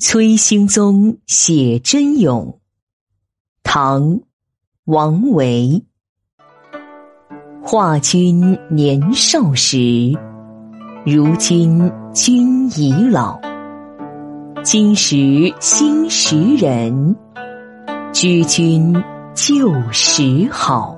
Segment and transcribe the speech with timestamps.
[0.00, 2.60] 崔兴宗写真咏，
[3.64, 4.20] 唐
[4.84, 5.82] 王维。
[7.60, 10.16] 画君年少时，
[11.04, 13.40] 如今君已老。
[14.62, 17.16] 今时新时人，
[18.12, 18.94] 知君
[19.34, 20.97] 旧时好。